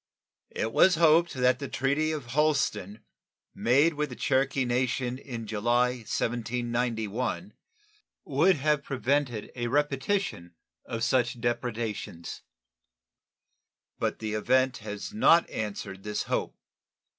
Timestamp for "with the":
3.93-4.15